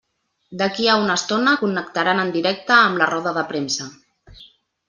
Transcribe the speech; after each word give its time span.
D'aquí 0.61 0.87
a 0.93 0.95
una 1.01 1.17
estona 1.21 1.53
connectaran 1.59 2.23
en 2.23 2.33
directe 2.39 2.75
amb 2.79 3.03
la 3.03 3.11
roda 3.15 3.37
de 3.39 3.45
premsa. 3.53 3.91